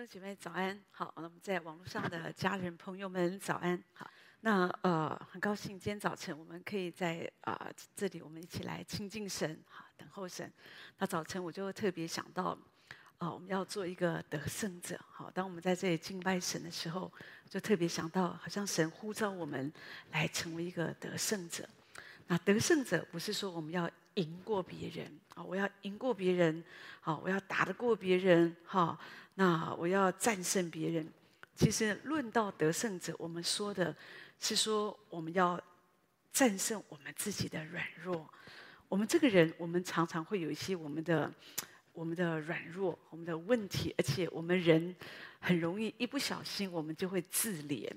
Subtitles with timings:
[0.00, 10.50] 各位姐妹早安，好，那么在网络上的家人朋友们早安，好，那呃很高兴今天早晨我们可以在啊、这里我们一起来亲近神，好，等候神。
[10.96, 12.56] 那早晨我就特别想到，
[13.18, 17.12] 啊、我们要做一个得胜者，好，当我们在这里敬拜神的时候，
[17.50, 19.70] 就特别想到，好像神呼召我们
[20.12, 21.68] 来成为一个得胜者。
[22.26, 23.90] 那得胜者不是说我们要
[24.20, 26.62] 赢过别人啊，我要赢过别人，
[27.00, 28.98] 好，我要打得过别人，哈，
[29.34, 31.08] 那我要战胜别人。
[31.56, 33.96] 其实论到得胜者，我们说的
[34.38, 35.58] 是说我们要
[36.32, 38.28] 战胜我们自己的软弱。
[38.88, 41.32] 我们这个人，我们常常会有一些我们的
[41.92, 44.94] 我们的软弱，我们的问题，而且我们人
[45.40, 47.90] 很容易一不小心，我们就会自怜。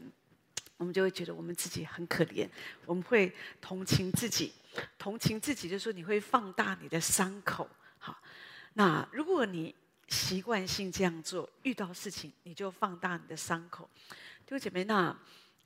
[0.77, 2.49] 我们就会觉得我们自己很可怜，
[2.85, 3.31] 我们会
[3.61, 4.51] 同情自己，
[4.97, 7.69] 同情自己就是说你会放大你的伤口。
[7.97, 8.17] 好，
[8.73, 9.73] 那如果你
[10.07, 13.89] 习惯性这样做，遇到事情你就放大你的伤口，
[14.45, 15.17] 弟兄姐妹，那、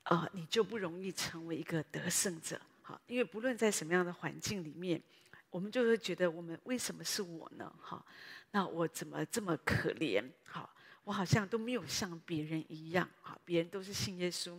[0.03, 2.59] 呃、你就不容易成为一个得胜者。
[2.81, 5.01] 好，因为不论在什么样的环境里面，
[5.49, 7.73] 我们就会觉得我们为什么是我呢？
[7.81, 8.05] 好，
[8.51, 10.23] 那我怎么这么可怜？
[10.45, 10.69] 好，
[11.03, 13.09] 我好像都没有像别人一样。
[13.21, 14.57] 好，别人都是信耶稣。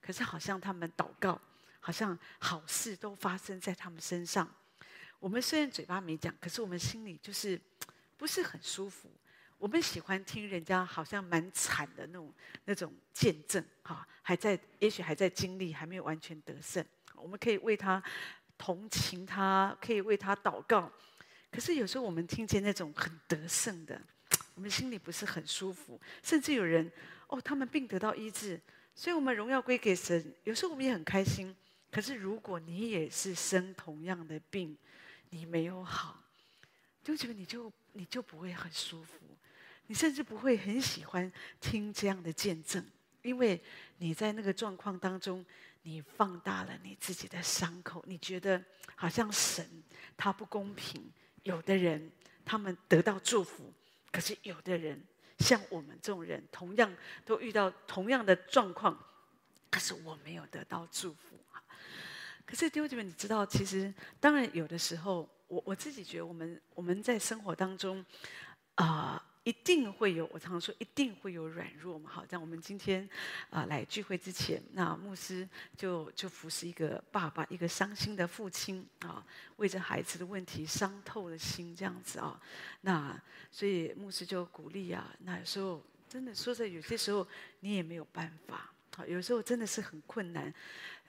[0.00, 1.40] 可是好像他们祷告，
[1.86, 4.52] 好像好事都发生在他们身上。
[5.20, 7.60] 我们虽然嘴巴没讲，可是我们心里就是
[8.18, 9.08] 不是很舒服。
[9.56, 16.84] 我们喜欢听人家好像蛮惨的那种那种见证，哈，还在也许还在经历，还没有完全得胜。
[17.14, 18.02] 我们可以为他
[18.58, 20.90] 同情他，可以为他祷告。
[21.52, 24.02] 可是有时候我们听见那种很得胜的，
[24.56, 26.00] 我们心里不是很舒服。
[26.24, 26.90] 甚至有人
[27.28, 28.60] 哦，他们病得到医治。
[28.92, 30.34] 所以，我们荣耀归给神。
[30.42, 31.54] 有时候我们也很开心。
[31.90, 34.76] 可是，如果你也是生同样的病，
[35.30, 36.22] 你没有好，
[37.02, 39.12] 就觉得你就你就不会很舒服，
[39.86, 42.84] 你甚至不会很喜欢听这样的见证，
[43.22, 43.58] 因为
[43.98, 45.44] 你在那个状况当中，
[45.82, 48.62] 你放大了你自己的伤口，你觉得
[48.94, 49.66] 好像神
[50.16, 51.10] 他不公平。
[51.44, 52.10] 有的人
[52.44, 53.72] 他们得到祝福，
[54.10, 55.02] 可是有的人。
[55.38, 56.90] 像我们这种人，同样
[57.26, 58.98] 都遇到同样的状况，
[59.70, 61.38] 可是我没有得到祝福。
[62.46, 68.04] 可是弟兄姐妹，你知道，其实当然有的时候，我我自己觉得，我们我们在生活当中，
[68.76, 72.08] 啊、一定会有，我常常说一定会有软弱嘛。
[72.08, 73.08] 好，像我们今天
[73.50, 79.26] 啊、来聚会之前，那牧师就就服侍一个爸爸，一个伤心的父亲啊，
[79.56, 82.40] 为着孩子的问题伤透了心，这样子啊。
[82.82, 83.20] 那
[83.50, 87.26] 所以牧师就鼓励啊，那有时候真的说在有些时候
[87.60, 90.52] 你也没有办法，好，有时候真的是很困难，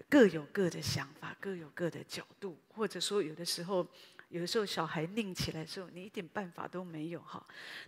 [0.10, 3.88] 各有各的想法，各有各的角度，或者说有的时候。
[4.30, 7.42] 有的时候小孩拧起来的时候，你一点办法都没有哈。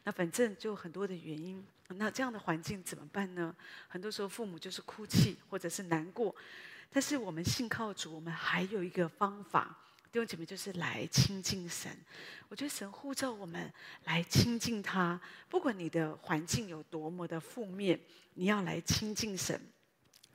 [0.06, 1.62] 那反正就很多的原因。
[1.90, 3.54] 那这样的环境怎么办呢？
[3.90, 6.34] 很多时候父母就是哭泣或者是难过。
[6.90, 9.78] 但是我们信靠主，我们还有一个方法，
[10.14, 11.92] 弟兄姐妹就是来亲近神。
[12.48, 13.70] 我觉得神呼召我们
[14.06, 18.00] 来亲近他，不管你的环境有多么的负面，
[18.36, 19.60] 你要来亲近神。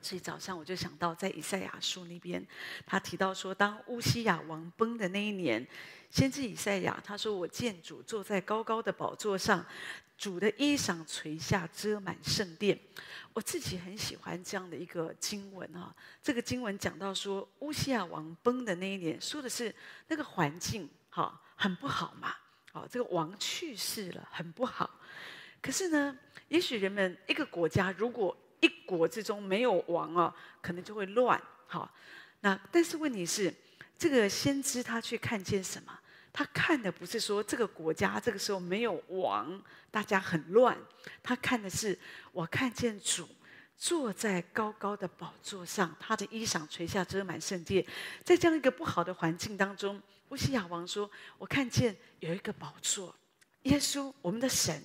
[0.05, 2.45] 所以早上我就想到，在以赛亚书那边，
[2.85, 5.65] 他提到说，当乌西雅王崩的那一年，
[6.11, 9.65] 先知以赛亚他说：“我见主坐在高高的宝座上，
[10.15, 12.79] 主的衣裳垂下，遮满圣殿。”
[13.33, 15.91] 我自己很喜欢这样的一个经文啊。
[16.21, 19.73] 这个经文讲到说，乌西雅王崩的那一年，说的是
[20.07, 22.35] 那个环境哈很不好嘛，
[22.73, 24.87] 哦，这个王去世了，很不好。
[25.61, 26.15] 可是呢，
[26.47, 31.41] 也许人们一个国家如果一国之中没有王哦，可能就会乱。
[31.67, 31.91] 好，
[32.41, 33.53] 那但是问题是，
[33.97, 35.99] 这个先知他去看见什么？
[36.31, 40.77] 他看的不是说这个国家这个时候没有王，大家很乱。
[41.23, 41.97] 他看的是，
[42.33, 43.27] 我看见主
[43.77, 47.85] 坐在高高的宝座上，他的衣裳垂下，遮满圣殿。
[48.23, 53.15] 在这样一个不好的环境当中，乌西雅王说：“我看见有一个宝座，
[53.63, 54.83] 耶稣，我们的神，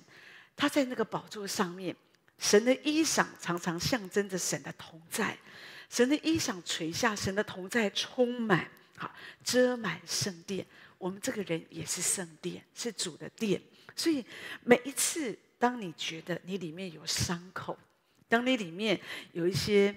[0.54, 1.94] 他在那个宝座上面。”
[2.40, 5.36] 神的衣裳常常象征着神的同在，
[5.90, 8.66] 神的衣裳垂下，神的同在充满，
[8.96, 9.14] 好
[9.44, 10.66] 遮满圣殿。
[10.96, 13.60] 我们这个人也是圣殿，是主的殿。
[13.94, 14.24] 所以
[14.64, 17.78] 每一次，当你觉得你里面有伤口，
[18.26, 18.98] 当你里面
[19.32, 19.94] 有一些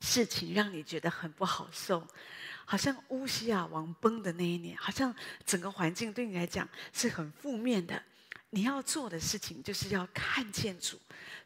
[0.00, 2.04] 事情让你觉得很不好受，
[2.64, 5.14] 好像乌西雅王崩的那一年，好像
[5.46, 8.02] 整个环境对你来讲是很负面的。
[8.52, 10.98] 你要做的事情，就是要看见主，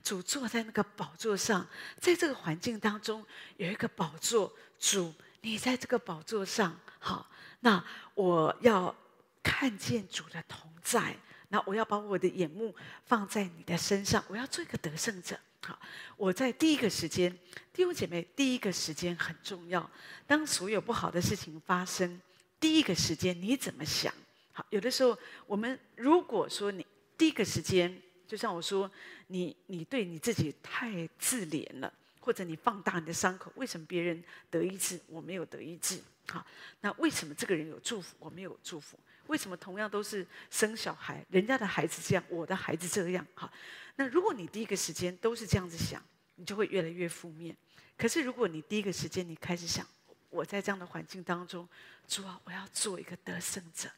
[0.04, 1.66] 主坐在那个宝座上，
[1.98, 3.24] 在这个环境当中
[3.56, 7.26] 有一个宝座，主你在这个宝座上，好，
[7.60, 7.82] 那
[8.14, 8.94] 我要
[9.42, 11.16] 看见主的同在，
[11.48, 15.40] 那我要把我的眼目放在你的身上，我要做一个得胜者。
[15.62, 15.80] 好，
[16.18, 17.34] 我在第一个时间，
[17.72, 19.90] 弟兄姐妹，第一个时间很重要。
[20.26, 22.20] 当所有不好的事情发生，
[22.60, 24.12] 第一个时间你怎么想？
[24.52, 26.86] 好，有的时候我们如果说你
[27.16, 28.90] 第一个时间，就像我说，
[29.28, 36.00] 你你对你自己太自怜了，或者你放大你的伤口，为什么别人得医治，我没有得医治？
[36.26, 36.46] 好，
[36.80, 38.98] 那为什么这个人有祝福，我没有祝福？
[39.26, 43.26] 为什么同样都是生小孩，人家的孩子这样，我的孩子这样？
[43.34, 43.50] 哈，
[43.96, 46.02] 那如果你第一个时间都是这样子想，
[46.36, 47.56] 你就会越来越负面。
[47.96, 49.86] 可是如果你第一个时间你开始想，
[50.30, 51.68] 我在这样的环境当中，
[52.08, 53.88] 主啊，我要做一个得胜者，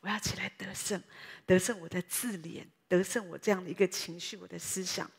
[0.00, 1.02] 我要起来得胜，
[1.46, 2.64] 得胜我的自怜，
[2.96, 5.10] 得胜我这样的一个情绪，我的思想。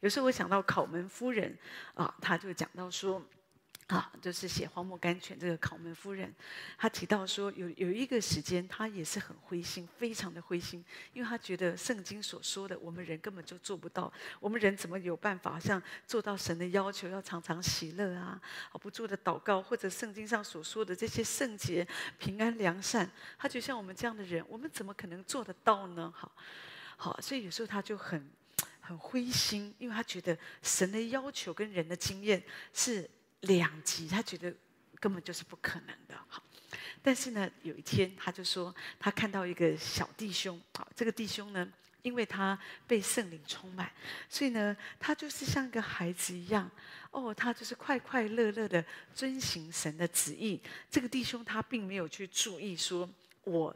[0.00, 1.56] 有时候我想到考门夫人
[1.94, 3.22] 啊，她就讲到说。
[3.88, 6.30] 啊，就是写《荒漠甘泉》这个考门夫人，
[6.76, 10.84] 她提到说有，有一个时间，她也是很灰心，非常的灰心，
[11.14, 18.38] 因为她觉得圣经所说的，我们人根本就做不到，我们人怎么有办法像做到神的要求，要常常喜乐啊，
[18.70, 21.88] 啊不住的祷告，或者圣经上所说的这些圣洁、
[22.18, 26.12] 平安、良善，她就像我们这样的人，我们怎么可能做得到呢？
[26.14, 26.30] 好，
[26.98, 28.30] 好，所以有时候他就很
[28.78, 32.42] 很灰心，因为他觉得神的要求跟人的经验
[32.74, 33.08] 是。
[33.42, 34.52] 两极，他觉得
[34.98, 36.20] 根本就是不可能的。
[36.26, 36.42] 好，
[37.00, 40.60] 但是呢，有一天他就说，他看到一个小弟兄。
[40.76, 41.72] 好，这个弟兄呢，
[42.02, 42.58] 因为他
[42.88, 43.92] 被圣灵充满，
[44.28, 46.68] 所以呢，他就是像一个孩子一样。
[47.12, 48.84] 哦，他就是快快乐乐的
[49.14, 50.60] 遵行神的旨意。
[50.90, 53.08] 这个弟兄他并没有去注意说，
[53.44, 53.72] 我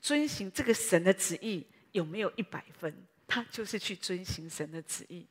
[0.00, 2.92] 遵行这个神的旨意有没有一百分，
[3.26, 5.24] 他就是去遵行神的旨意。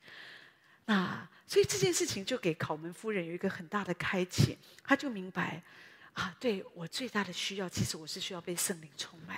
[0.85, 5.61] 那所以这件事情就给考门夫人有一个很大的开启，她就明白
[6.13, 9.37] 啊，对我最大的需要，其实我是需要被圣灵充满。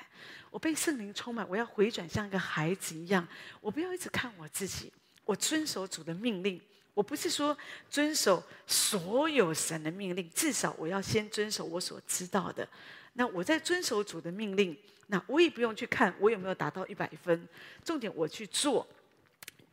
[0.51, 3.28] 我被圣灵充满，我要回转像一个孩子一样，
[3.60, 4.94] 我不要一直看我自己，
[5.24, 6.62] 我遵守主的命令。
[6.94, 7.57] 我不是说
[7.89, 12.66] 遵守所有神的命令，至少我要先遵守我所知道的。
[13.13, 17.48] 那我在遵守主的命令，那我也不用去看我有没有达到一百分，
[17.84, 18.88] 重点我去做。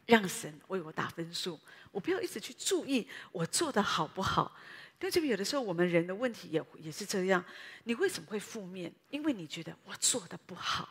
[0.05, 1.58] 让神为我打分数，
[1.93, 4.55] 我不要一直去注意我做的好不好。
[4.99, 7.43] 但这边有的时候我们人的问题也也是这样。
[7.84, 8.93] 你为什么会负面？
[9.11, 10.88] 因为你觉得我做的不好。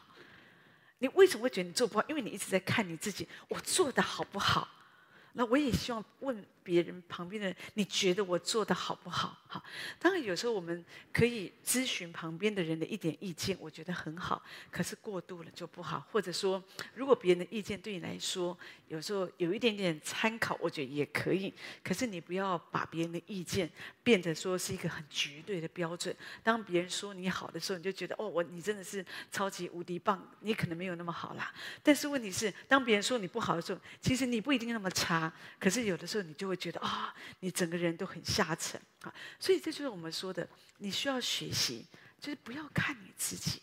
[0.99, 2.05] 你为什么会觉得你做不好？
[2.07, 4.67] 因为你一直在看你自己，我做的好不好？
[5.33, 6.43] 那我也希望问。
[6.63, 9.37] 别人旁边的，你觉得我做的好不好？
[9.47, 9.63] 好，
[9.99, 14.41] 当然有时候我们可以咨询旁边的人的一点意见，我觉得很好。
[14.69, 16.63] 可是过度了就不好，或者说，
[16.95, 21.53] 如果别人的意见对你来说，有时候有一点点参考，我觉得也可以。
[21.83, 23.69] 可是你不要把别人的意见
[24.03, 26.15] 变得说是一个很绝对的标准。
[26.43, 30.25] 当别人说你好的时候，你就觉得哦，我你真的是超级无敌棒。
[30.39, 31.53] 你可能没有那么好啦。
[31.83, 35.31] 但是问题是，当别人说你不好的时候，其实你不一定那么差。
[35.59, 40.47] 可是有的时候你就会觉得啊、你整个人都很下沉啊，所以这就是我们说的，
[40.79, 41.85] 你需要学习，
[42.19, 43.61] 就是不要看你自己，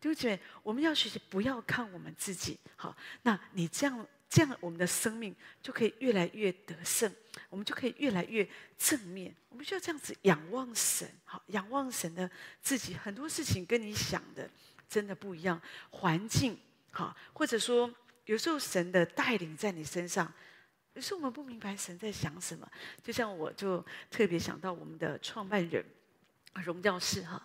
[0.00, 0.38] 对不对？
[0.62, 7.12] 我们要学习不要看我们自己，好，那你这样这样，我们的生命就可以越来越得胜，
[7.50, 8.48] 我们就可以越来越
[8.78, 9.34] 正面。
[9.48, 12.30] 我们需要这样子仰望神，好，仰望神的
[12.62, 14.48] 自己，很多事情跟你想的
[14.88, 16.56] 真的不一样，环境
[16.92, 17.92] 好，或者说
[18.26, 20.32] 有时候神的带领在你身上。
[20.98, 22.68] 可是我们不明白神在想什么，
[23.04, 25.84] 就像我就特别想到我们的创办人
[26.54, 27.40] 荣教士哈，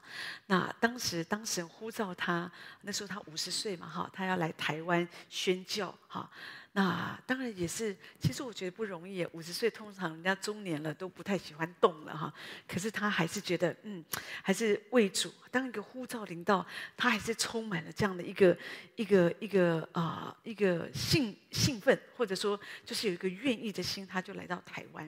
[0.48, 6.30] 那当时当神呼召他，那时候他五十岁嘛哈，他要来台湾宣教哈。
[6.76, 9.24] 那当然也是，其实我觉得不容易。
[9.28, 12.34] 五十岁通常人家中年了都不太喜欢动了哈，
[12.68, 14.04] 可是他还是觉得嗯，
[14.42, 15.32] 还是为主。
[15.52, 16.66] 当一个呼召领到，
[16.98, 18.58] 他还是充满了这样的一个
[18.96, 25.08] 一个一个啊一个兴兴奋，或者说就是有一个愿意的心，他就来到台湾。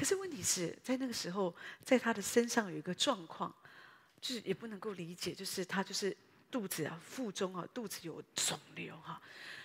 [0.00, 1.54] 可是问题是在那个时候，
[1.84, 3.54] 在他的身上有一个状况，
[4.18, 6.16] 就是也不能够理解，就是他就是
[6.50, 9.20] 肚子啊腹中啊肚子有肿瘤哈。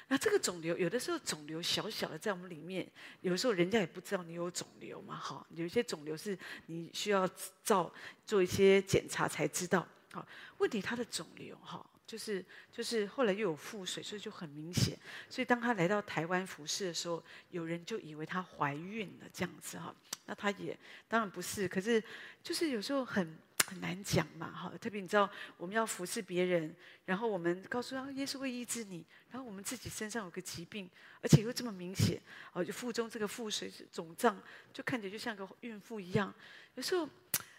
[0.10, 2.86] 那这个肿瘤，有的时候肿瘤小小的在我们里面，
[3.22, 7.26] 有的时候人家也不知道你有肿瘤嘛，哈，有一些肿瘤是你需要
[7.64, 7.90] 照
[8.26, 10.28] 做一些检查才知道，好，
[10.58, 15.00] 问题他的肿瘤哈，就是就是后来又有腹水，所以就很明显，
[15.30, 20.78] 所以当他来到台湾服侍的时候，有人就以为他怀孕了这样子哈，那他也
[21.08, 22.04] 当然不是，可是
[22.44, 23.38] 就是有时候很。
[23.68, 24.72] 很难讲嘛，哈！
[24.80, 25.28] 特别你知道，
[25.58, 26.72] 我们要服侍别人，
[27.04, 30.88] 然后我们告诉他耶稣会医治你，然后我们自己身上有个疾病，
[31.20, 32.22] 而且又这么明显，
[32.54, 34.40] 哦，就腹中这个腹水是肿胀，
[34.72, 36.32] 就看起来就像个孕妇一样。
[36.76, 37.10] 有时候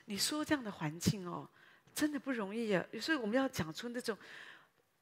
[0.05, 1.45] 你说这样的环境哦，
[1.93, 2.87] 真的不容易啊。
[2.93, 4.17] 有时候我们要讲出那种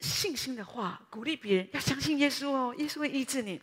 [0.00, 3.60] 信心的话，鼓励别人要相信耶稣哦，耶稣会医治你。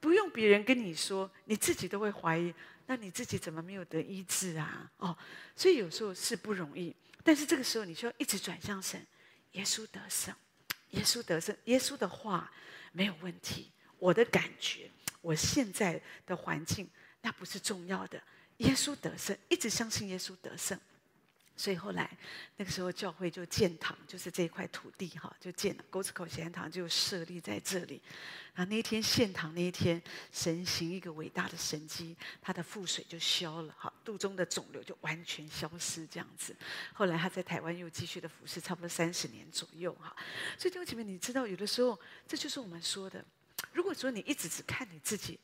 [0.00, 2.52] 不用别人跟你说，你自己都会怀疑，
[2.86, 4.90] 那你自己怎么没有得医治啊？
[4.98, 5.16] 哦，
[5.56, 9.06] 所以有时候是不容易，但是这个时候你需要一直转向神，
[9.52, 10.34] 耶稣得胜，
[10.90, 12.52] 耶稣得胜，耶稣的话
[12.92, 13.70] 没有问题。
[13.98, 18.22] 我的感觉，我现在的环境，那不是重要的。
[18.58, 20.78] 耶稣得胜，一直相信耶稣得胜。
[21.62, 22.10] 所以后来，
[22.56, 28.02] 那个时候教会就建堂，就是这一块土地哈，就建了沟子口贤堂，就设立在这里。
[28.52, 30.02] 然后那一天献堂那一天，
[30.32, 36.52] 神行一个伟大的神迹，他的腹水就消了，哈，肚中的肿瘤就完全消失，这样子。
[36.92, 40.16] 后来他在台湾又继续的服侍，差不多三十年左右哈。
[40.58, 43.24] 所以弟兄姐妹，你知道有的时候，这就是我们说的。
[43.72, 45.38] 如果说你一直只看你自己，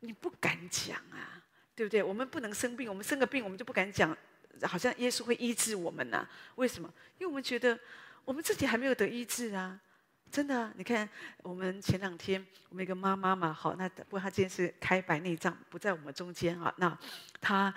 [0.00, 1.40] 你不敢讲啊，
[1.76, 2.02] 对不对？
[2.02, 4.18] 我们不能生病，我们生个病，我们就不敢讲，
[4.66, 6.26] 好像耶稣会医治我们呐？
[6.56, 6.92] 为什么？
[7.18, 7.78] 因为我们觉得
[8.24, 9.78] 我们自己还没有得医治啊！
[10.30, 11.08] 真的，你看，
[11.42, 16.72] 我们前两天我们一个妈妈嘛，好，那不过她今天是开白内障，不在我们中间啊。
[16.76, 16.96] 那
[17.40, 17.72] 她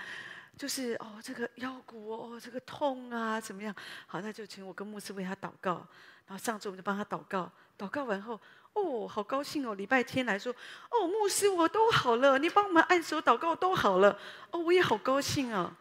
[0.58, 3.74] 就是哦，这个腰骨哦，这个痛啊，怎么样？
[4.06, 5.86] 好，那就请我跟牧师为她祷告。
[6.26, 8.40] 然后上周我们就帮她祷告，祷告完后。
[8.74, 9.76] 哦，好高兴哦！
[9.76, 10.52] 礼拜天来说，
[10.90, 15.78] 哦，牧师，我都好了，你帮我们按手祷告都好了，哦，我也好高兴啊。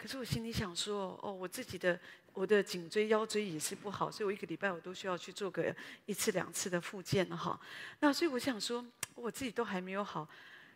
[0.00, 2.00] 可是我心里想说，哦，我自己的
[2.32, 5.74] 我的颈椎腰椎也是不好，所以我一个礼拜我都需要去做个
[6.06, 7.60] 一次两次的复健哈。
[7.98, 8.82] 那所以我想说，
[9.14, 10.26] 我自己都还没有好，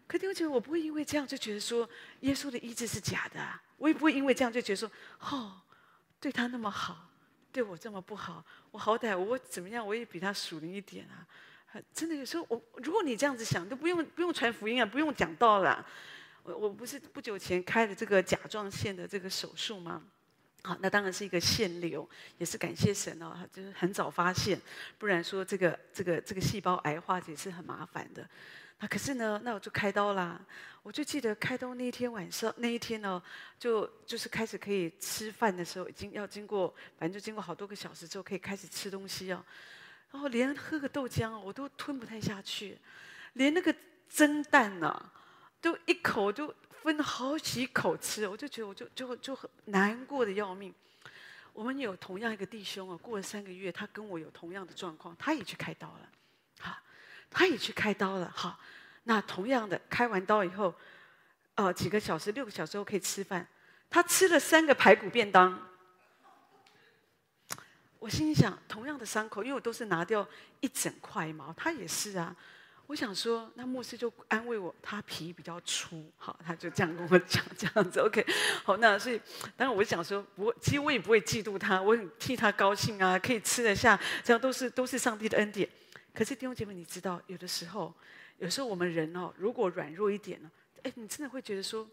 [0.06, 1.88] 可是我觉得我不会因为这样就觉得说
[2.20, 3.40] 耶稣的医治是假的，
[3.78, 4.90] 我也不会因为这样就觉得说，
[5.20, 5.62] 哦，
[6.20, 7.10] 对他那么好。
[7.50, 11.22] 对我这么不好，我好歹我怎么样，我也比他属灵一点啊！
[11.94, 15.86] 真的有时候我，如果你这样子想，都不用不用传福音啊，不用讲道了。
[16.44, 20.02] 我我不是不久前开了这个甲状腺的这个手术吗？
[20.62, 22.08] 好，那当然是一个腺瘤，
[22.38, 24.58] 也是感谢神哦，就是很早发现，
[24.96, 28.28] 不然说这个这个这个细胞癌化也是很麻烦的。
[28.78, 30.40] 那可是呢，那我就开刀啦。
[30.82, 33.22] 我就记得开刀那一天晚上，那一天呢，
[33.58, 39.42] 就就是开始可以吃饭的时候，已经要经过，反正就经过好多个小时之后，可以开始吃东西哦。
[40.10, 42.78] 然后连喝个豆浆，我都吞不太下去，
[43.34, 43.74] 连那个
[44.10, 45.12] 蒸蛋呢，
[45.64, 50.74] 就一口就分好几口吃，我就觉得我就就就很难过的要命。
[51.54, 56.08] 我们有同样一个弟兄啊，过了三个月，他跟我有同样的状况，他也去开刀了，
[56.60, 56.76] 好。
[57.30, 58.60] 他也去开刀了，好，
[59.04, 60.72] 那同样的开完刀以后，
[61.54, 63.48] 呃，几个小时、六个小时后可以吃饭。
[63.88, 65.66] 他吃了三个排骨便当，
[67.98, 70.28] 我心里想，同样的伤口，因为我都是拿掉
[70.60, 72.36] 一整块毛，他也是啊。
[72.86, 78.24] 我想说，那牧师就安慰我，他皮比较粗，好，他就这样跟我讲，这样子，OK，
[78.62, 79.18] 好，那所以
[79.56, 85.68] 当然我想说，不，其实我也不会嫉妒他，我很替他高兴啊，可以吃得下，这样都是都是上帝的恩典。
[86.12, 87.92] 可是弟兄姐妹，你知道，有的时候，
[88.38, 90.50] 有时候我们人哦，如果软弱一点呢，
[90.82, 91.88] 哎，你真的会觉得说，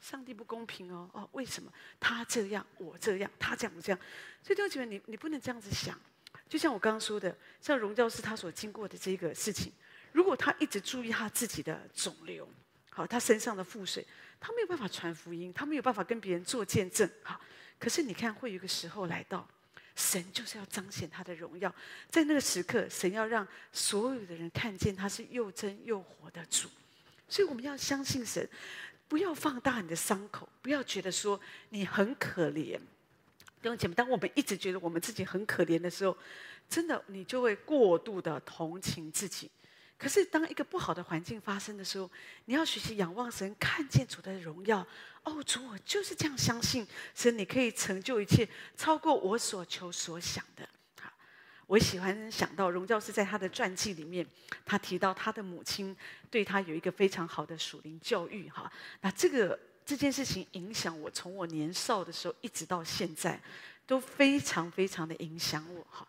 [0.00, 3.98] 上帝不公平哦，哦，为什么他这样，我这样，他这样，我这样？
[4.42, 5.98] 所以弟兄姐妹，你你不能这样子想。
[6.48, 9.72] 就像我刚刚说的，像荣教师他所经过的这个事情，
[10.12, 12.48] 如果他一直注意他自己的肿瘤，
[12.90, 14.06] 好，他身上的腹水，
[14.38, 17.40] 他没有办法传福音，他没有办法跟别人做见证，好。
[17.78, 19.48] 可是你看，会有一个时候来到。
[19.94, 21.72] 神就是要彰显他的荣耀，
[22.08, 26.66] 在那个时刻，神要让所有的人看见他是又真又活的主，
[27.28, 28.48] 所以我们要相信神，
[29.06, 31.38] 不要放大你的伤口，不要觉得说
[31.68, 32.78] 你很可怜。
[33.60, 36.16] 弟兄姐妹，当我们一直觉得我们自己很可怜的时候，
[36.70, 39.50] 真的你就会过度的同情自己。
[40.02, 42.10] 可是，当一个不好的环境发生的时候，
[42.46, 44.84] 你要学习仰望神，看见主的荣耀。
[45.22, 50.68] 哦，主，我就是这样相信神，你可以成就一切，超过我所求所想的。
[51.00, 51.08] 好，
[51.68, 54.26] 我喜欢想到荣教师在他的传记里面，
[54.66, 55.96] 他提到他的母亲
[56.28, 58.48] 对他有一个非常好的属灵教育。
[58.48, 58.68] 哈，
[59.02, 59.56] 那这个
[59.86, 63.40] 这件事情影响我，从我年少的时候一直到现在，
[63.86, 65.86] 都非常非常的影响我。
[65.88, 66.04] 哈，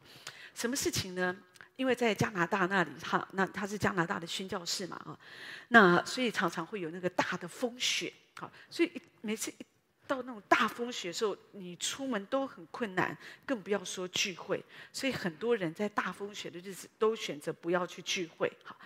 [0.55, 1.37] 什么事情呢？
[1.83, 5.19] 因为在加拿大那里，哈，那他是加拿大的宣教士嘛，啊，
[5.67, 9.65] 那所以常常会有那个大的风雪，好，所以每次一
[10.07, 14.63] 到那种大风雪的时候，你出门都很困难，更不要说聚会。
[14.93, 18.79] 所以很多人在大风雪的日子都选择不要去聚会，好，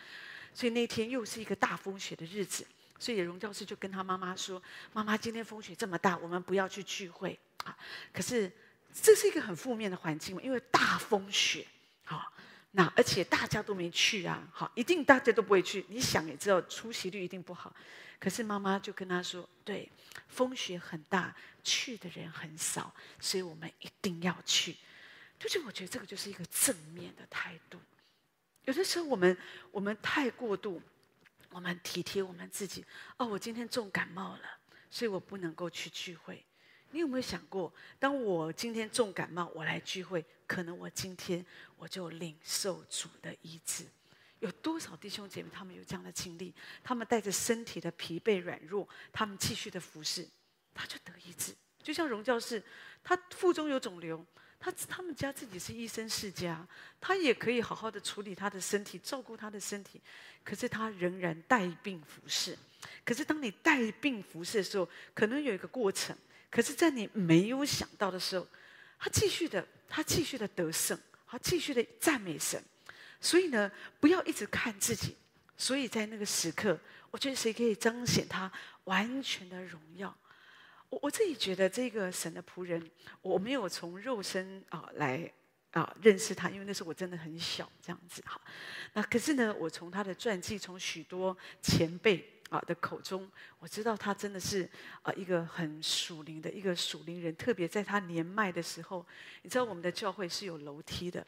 [0.52, 2.66] 所以那天又是一个大风雪的日子，
[2.98, 4.60] 所以荣教师就跟他妈妈说
[4.92, 7.78] ：“妈妈，今天风雪这么大，我们不要去聚会。”啊，
[8.12, 8.52] 可是
[8.92, 11.64] 这是一个很负面的环境嘛，因为大风雪，
[12.04, 12.34] 好。
[12.72, 15.86] 那而且大家都没去啊，好，一定大家都不会去。
[15.90, 17.76] 你想也知道，出席率一定不好。
[18.20, 19.90] 可是妈妈就跟他说：“对，
[20.28, 24.76] 风雪很大，去的人很少，所以我们一定要去。”
[25.40, 27.80] 就是我觉得这个就是一个正面的态度。
[28.66, 29.38] 有的时候我们
[29.72, 30.82] 我们太过度，
[31.52, 32.84] 我们体贴我们自己。
[33.18, 34.60] 哦，我今天重感冒了，
[34.90, 36.44] 所以我不能够去聚会。
[36.92, 43.86] 你有没有想过，当我今天重感冒，我来聚会，可能我今天我就领受主的医治。
[44.40, 46.54] 有多少弟兄姐妹他们有这样的经历？
[46.84, 50.28] 他们带着身体的疲惫软弱，他们继续的服侍，
[50.74, 51.54] 他就得医治。
[51.84, 52.64] 就像荣教士，
[53.04, 54.26] 他腹中有肿瘤。
[54.60, 56.68] 他他们家自己是医生世家，
[57.00, 60.02] 他也可以好好的处理他的身体，照顾他的身体，
[60.44, 62.58] 可是他仍然带病服侍。
[63.06, 66.18] 可是当你带病服侍的时候，可能有一个过程，
[66.50, 68.48] 可是在你没有想到的时候，
[69.00, 72.64] 他继续的，他继续的得胜，他继续的赞美神。
[73.20, 75.16] 所以呢，不要一直看自己。
[75.58, 78.52] 所以在那个时刻，我觉得谁可以彰显他
[78.84, 80.16] 完全的荣耀？
[80.90, 82.90] 我我自己觉得这个神的仆人，
[83.22, 85.32] 我没有从肉身啊来
[85.72, 88.40] 啊认识他，因为那时候我真的很小，这样子哈。
[88.94, 94.70] 那可是呢，我从他的传记，从许多前辈啊的口中，我知道他真的是
[95.02, 97.36] 啊一个很属灵的一个属灵人。
[97.36, 99.06] 特别在他年迈的时候，
[99.42, 101.26] 你知道我们的教会是有楼梯的，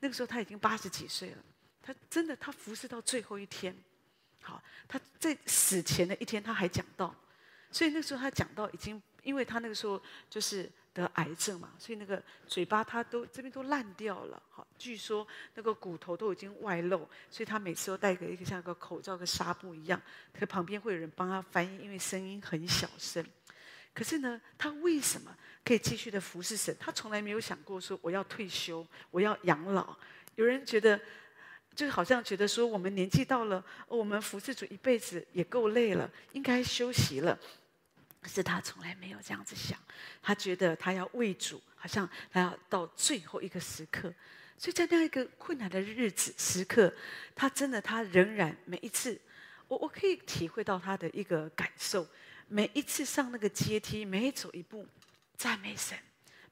[0.00, 1.38] 那个时候他已经八十几岁了，
[1.82, 3.76] 他真的他服侍到最后一天，
[4.40, 7.14] 好，他在死前的一天他还讲到。
[7.70, 16.98] 所以那时候他讲到已经，因为他那个时候就是得癌症嘛，所以那个嘴巴他都这边都烂掉了，好，据说那个骨头都已经外露，
[17.28, 20.00] 所以他每次都戴个一个像个口罩、跟纱布一样，
[20.32, 23.26] 他旁边会有人帮他翻译，因为声音很小声。
[23.92, 26.76] 可是呢，他为什么可以继续的服侍神？
[26.78, 29.96] 他从来没有想过说我要退休，我要养老。
[30.36, 31.00] 有人觉得，
[31.74, 37.38] 就好像觉得说我们年纪到了，我们服侍主一辈子也够累了，应该休息了。
[38.24, 39.78] 可是他从来没有这样子想，
[40.22, 44.10] 他觉得他要为主，好像他要到最后一个时刻。
[44.56, 46.90] 所以在那样一个困难的日子时刻，
[47.34, 49.20] 他真的他仍然每一次，
[49.68, 52.06] 我我可以体会到他的一个感受。
[52.48, 54.88] 每一次上那个阶梯，每走一步
[55.36, 55.98] 赞美神，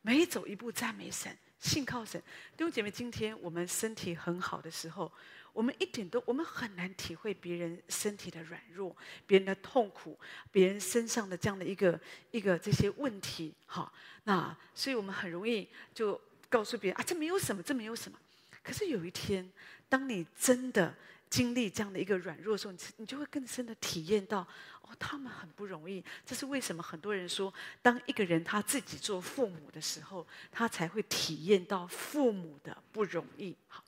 [0.02, 2.20] 每走一步赞美神，信靠神。
[2.54, 5.11] 弟兄姐妹，今天我们身体很好的时候。
[5.52, 10.18] 我们一点都，我们很难体会别人身体的软弱，别人的痛苦，
[10.50, 13.92] 别人身上的这样的一个一个这些问题，好，
[14.24, 18.18] 那所以我们很容易就告诉别人啊，这没有什么，这没有什么。
[18.62, 19.46] 可是有一天，
[19.88, 20.94] 当你真的
[21.28, 24.40] 经历这样的一个软弱的时候，你你就会更深的体验到，
[24.80, 26.02] 哦，他们很不容易。
[26.24, 26.82] 这是为什么？
[26.82, 33.54] 很多人说，当一个人他自己做父母的时候，他才会体验到父母的不容易。
[33.68, 33.84] 好。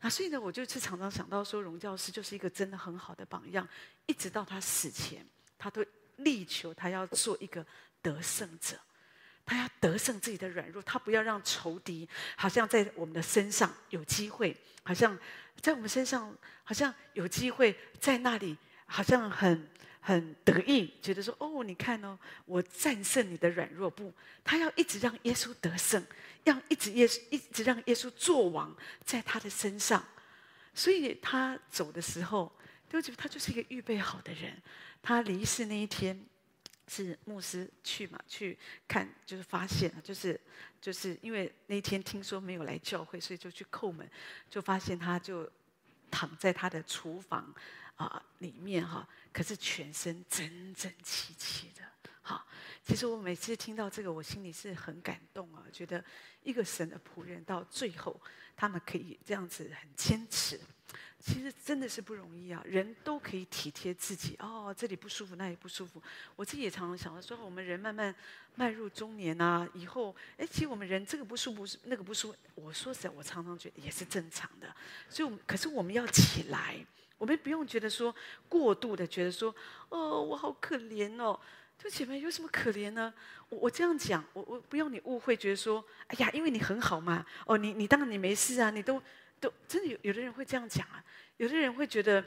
[0.00, 3.68] 那所以呢，我就是常常想到说，荣教师就是一个真的很好的榜样。
[4.06, 5.26] 一直到他死前，
[5.58, 5.84] 他都
[6.16, 7.64] 力求他要做一个
[8.00, 8.76] 得胜者，
[9.44, 15.18] 他要得胜自己的软弱，他不要让仇敌好像在我们的身上有机会，好像
[15.60, 16.34] 在我们身上
[16.64, 19.68] 好像有机会在那里，好像很。
[20.02, 24.10] 很得意，觉得说：“哦，你看哦，我战胜你的软弱。”不，
[24.42, 26.02] 他要一直让耶稣得胜，
[26.44, 30.04] 要一直耶稣一直让耶稣做王在他的身上。
[30.74, 32.52] 所以他走的时候，
[32.88, 34.60] 都觉得他就是一个预备好的人。
[35.02, 36.18] 他离世那一天，
[36.88, 40.40] 是牧师去嘛，去看，就是发现，就是
[40.80, 44.08] 就是因为那天听说没有来教会，所以就去叩门，
[44.48, 45.50] 就发现他就
[46.10, 47.54] 躺在他的厨房。
[47.96, 51.82] 啊，里面哈，可是全身整整齐齐的。
[52.30, 52.46] 好，
[52.84, 56.04] 其实我每次听到这个，我心里是很感动啊，觉得
[56.44, 58.20] 一个神的仆人到最后，
[58.56, 60.60] 他们可以这样子很坚持，
[61.18, 62.62] 其实真的是不容易啊。
[62.64, 66.00] 人都可以体贴自己，哦，这里不舒服，那里不舒服。
[66.36, 68.14] 我自己也常常想到说，我们人慢慢
[68.54, 74.72] 迈入中年啊，以后，哎，其实我们人这个不舒服，那个不舒服，我说实在，我常常觉得也是正常的。
[75.08, 76.76] 所以，我们可是我们要起来。
[77.18, 78.14] 我们不用觉得说
[78.48, 79.54] 过度的觉得说，
[79.90, 81.38] 哦，我好可怜哦。
[81.82, 83.12] 这姐妹有什么可怜呢？
[83.48, 87.24] 我我这样讲，我我不要你误会，觉得说，哎呀，因为你很好嘛。
[87.46, 89.02] 哦，你你当然你没事啊，你都
[89.40, 91.02] 都真的有有的人会这样讲啊。
[91.38, 92.22] 有的人会觉得，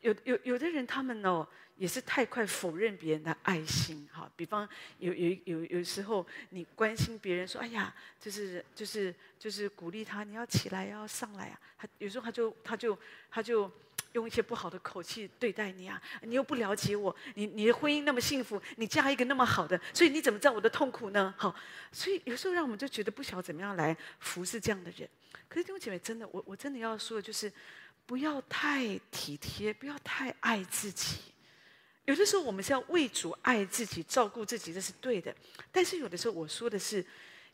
[0.00, 4.30] 有有有的人他们哦也是太快否认别人的爱心哈。
[4.34, 4.66] 比方
[4.98, 11.60] 有有有有时候你关心别人说，哎呀，就是就是就是鼓励他，你要起来要上来啊。
[11.76, 12.98] 他有时候他就他就。
[13.30, 13.70] 他就
[14.14, 16.00] 用一些不好的口气对待你啊！
[16.22, 21.34] 你又不了解我，你你的婚姻那么幸福，你嫁一个那么好的，所以你怎么知道我的痛苦呢？
[21.36, 21.54] 好，
[21.90, 25.08] 所以有时候让我们就觉得不晓得怎么样来服侍这样的人。
[25.48, 27.52] 可是弟兄姐妹，真的，我我真的要说的就是，
[28.06, 31.16] 不要太体贴，不要太爱自己。
[32.04, 35.34] 有的时候我们是要为主爱自己、照顾自己，这是对的。
[35.72, 37.04] 但是有的时候我说的是，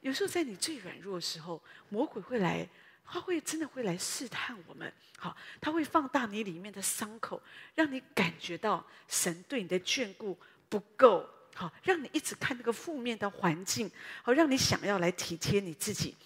[0.00, 2.68] 有时候在你最软弱的时候，魔鬼会来，
[3.04, 4.92] 他会真的会来试探我们。
[5.18, 7.42] 好，他会放大你里面的伤口，
[7.74, 11.28] 让你感觉到神对你的眷顾不够。
[11.54, 13.90] 好，让你一直看那个负面的环境，
[14.22, 16.16] 好，让你想要来体贴你自己。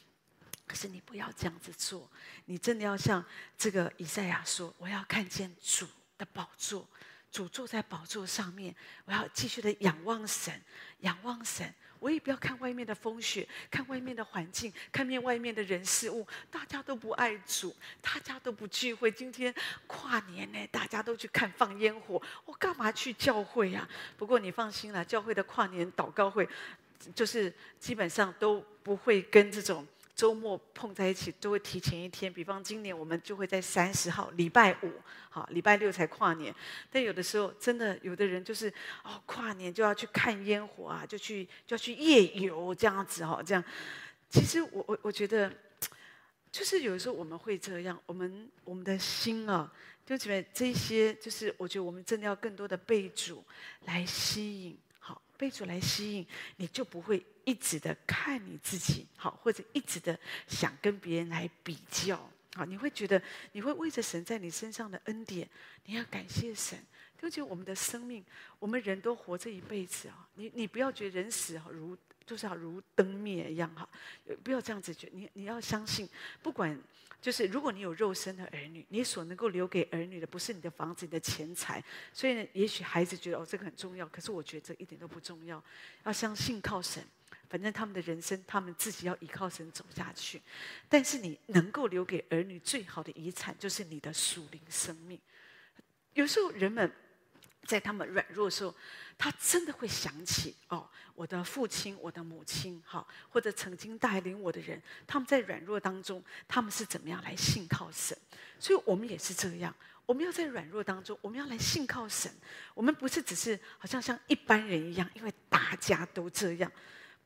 [0.67, 2.09] 可是你不要这样子做，
[2.45, 3.25] 你真的要像
[3.59, 6.89] 这个以赛亚说：“我要看见主的宝座，
[7.33, 8.75] 主坐在宝座上面，
[9.07, 10.63] 我要继续的仰望神，
[11.01, 11.75] 仰望神。”
[12.05, 19.11] 我也不要看外面的风雪，看外面的环境，看面外面的人事物，大家都不爱主，大家都不聚会。
[19.11, 19.55] 今天
[19.87, 23.89] 跨年呢，大家都去看放烟火，我干嘛去教会呀？
[24.19, 26.47] 不过你放心啦，教会的跨年祷告会，
[27.15, 29.87] 就是基本上都不会跟这种。
[30.15, 34.93] 周末碰在一起都会提前一天，比方今年我们就会在三十号礼拜五，
[35.29, 36.55] 好，礼拜六才跨年。
[36.89, 38.73] 但有的时候真的有的人就是
[39.03, 43.65] 哦，跨年就要去看烟火啊，就去就要去夜游这样子哈，这样。
[44.31, 45.53] 其实我我我觉得，
[46.53, 49.73] 就是有的时候我们会这样，我们我们的心啊，
[50.07, 53.45] 就觉得这些就是我觉得我们真的要更多的被主
[53.87, 54.79] 来吸引。
[55.45, 56.27] 被主来吸引，
[56.57, 62.17] 你就不会一直的看你自己，好，或者一直的想跟别人来比较，
[62.55, 63.21] 好，你会觉得
[63.53, 65.47] 你会为着神在你身上的恩典，
[65.85, 66.79] 你要感谢神。
[67.21, 68.25] 就觉得我们的生命，
[68.59, 73.87] 我们人都活这一辈子啊，你你不要觉得人死如就是要如灯灭一样哈，
[74.43, 76.09] 不要这样子觉，你你要相信，
[76.43, 76.81] 不管。
[77.25, 81.83] 就是如果你有肉身的儿女，你所能够留给儿女的不是你的房子、你的钱财，
[82.13, 85.65] 所以呢，也许孩子觉得哦这个很重要，可是我觉得这一点都不重要。
[86.05, 87.03] 要相信靠神，
[87.49, 90.43] 反正他们的人生他们自己要依靠神走下去。
[90.87, 95.19] 但是你能够留给儿女最好的遗产，就是你的属灵生命。
[96.13, 96.93] 有时候人们
[97.65, 98.75] 在他们软弱的时候，
[99.17, 108.17] 他真的会想起哦，我的父亲、我的母亲，哈，或者曾经带领我的人，他们在软弱当中，他们是怎么样来信靠神？
[108.59, 109.75] 所以我们也是这样，
[110.05, 112.33] 我们要在软弱当中，我们要来信靠神。
[112.75, 116.71] 我们不是只是好像像一般人一样，因为大家都这样。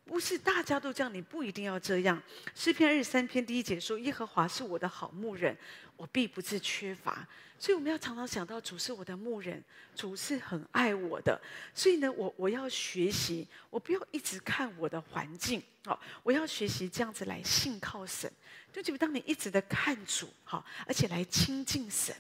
[0.09, 2.21] 不是大家都这样，你不一定要这样。
[2.55, 5.55] 诗篇二十三篇第一节说：“耶和华是我的好牧人，
[5.97, 7.29] 我必不致缺乏。”
[7.61, 9.63] 所以我们要常常想到主是我的牧人，
[9.95, 11.39] 主是很爱我的。
[11.75, 18.33] 所以呢，我我要学习，我不要一直看我的环境，好，我要学习这样子来信靠神。
[18.73, 22.17] 就觉得当你一直的看主，好，而且来亲近神，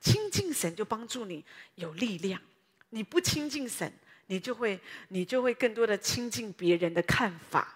[0.00, 1.44] 亲近神就帮助你
[1.76, 2.42] 有力量。
[2.90, 3.92] 你不亲近神。
[4.26, 7.74] 你就会，你就会更多的亲近别人的看法，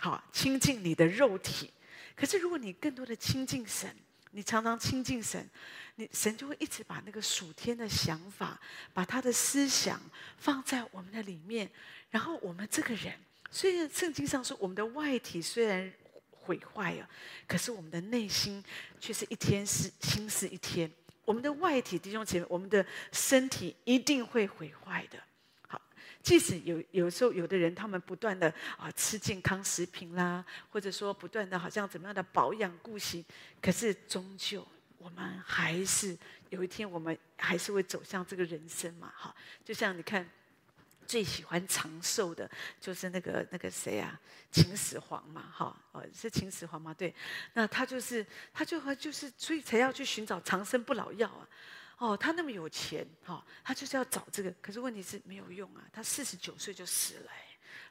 [0.00, 1.70] 好，亲近你的肉体。
[2.16, 3.94] 可是如果你更多的亲近神，
[4.30, 5.48] 你常常亲近神，
[5.96, 8.60] 你神就会一直把那个属天的想法，
[8.92, 10.00] 把他的思想
[10.38, 11.70] 放在我们的里面。
[12.10, 13.12] 然后我们这个人，
[13.50, 15.92] 虽然圣经上说我们的外体虽然
[16.30, 17.08] 毁坏了，
[17.46, 18.62] 可是我们的内心
[19.00, 20.90] 却是一天是新是一天。
[21.24, 25.18] 我们的外体弟兄姐妹，我们的身体一定会毁坏的。
[26.24, 33.22] 即使有有时候有的人他们不断的啊吃健康食品啦，或者说不断的好像怎么样的保养顾惜，
[33.60, 36.16] 可是终究我们还是
[36.48, 40.26] 有一天我们还是会走向这个人生嘛，哈，就像你看
[41.06, 44.18] 最喜欢长寿的，就是那个那个谁啊，
[44.50, 47.14] 秦始皇嘛，哈，哦是秦始皇嘛，对，
[47.52, 51.46] 那他就是他就和就是所以才要去寻找长生不老药啊。
[51.98, 54.50] 哦，他那么有钱，哈、哦，他就是要找这个。
[54.60, 57.30] 可是问题是没有用啊，他四十九岁就死了，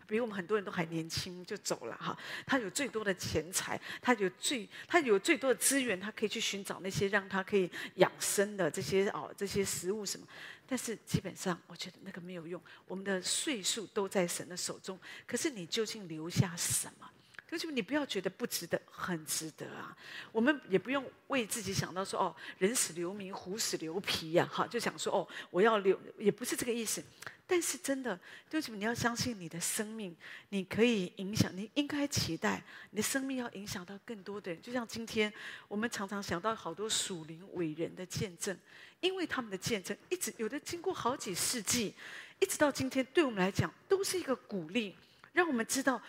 [0.06, 10.28] 比我们很多人都还年轻就走了哈、他有最多的钱财，他有最他有最多的资源，他可以去寻找那些让他可以养生的这些哦这些食物什么。
[10.68, 12.62] 但是基本上，我觉得那个没有用。
[12.88, 17.10] 我们的岁数都在神的手中，可是你究竟留下什么？
[17.58, 19.96] 就是你不要觉得不值得，很值得啊！
[20.32, 27.04] 我们也不用为自己想到说哦，人死留名，虎死留皮呀，哈，就想说哦，我要留，也不是这个意思。
[27.46, 30.16] 但是真的，就是你要相信你的生命，
[30.50, 34.62] 你可以影响，你应该期待你的生命要影响到更多的人。
[34.62, 35.32] 就像今天
[35.68, 38.58] 我们常常想到好多属灵伟人的见证，
[39.00, 41.94] 因为他们的见证一直有的经过好几世纪，
[42.39, 44.96] 一直到今天，对我们来讲都是一个鼓励，
[45.34, 46.02] 让我们知道。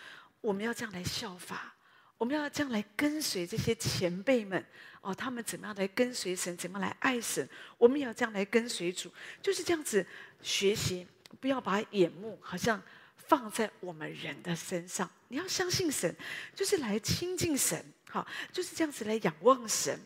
[0.45, 1.73] 我们要这样来效法，
[2.19, 4.63] 我们要这样来跟随这些前辈们
[5.01, 10.05] 哦，他们怎么样来跟随神，怎么样来爱神，我们也要这样来跟随主，就是这样子
[10.43, 11.07] 学习，
[11.39, 12.79] 不要把眼目好像
[13.17, 15.09] 放在我们人的身上。
[15.29, 16.15] 你要相信神，
[16.53, 19.99] 就是来亲近神，好，就是这样子来仰望神。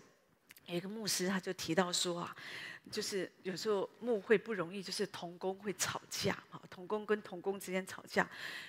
[0.68, 2.34] 有一个牧师他就提到说啊。
[2.92, 8.28] 就是有时候牧会不容易，就是同工会吵架，哈，同工跟同工之间吵架。